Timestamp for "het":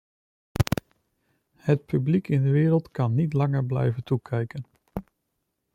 1.55-1.85